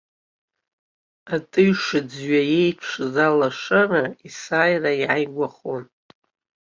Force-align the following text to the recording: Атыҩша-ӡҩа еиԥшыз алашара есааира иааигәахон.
Атыҩша-ӡҩа 1.35 2.41
еиԥшыз 2.59 3.15
алашара 3.27 4.03
есааира 4.27 4.91
иааигәахон. 5.01 5.83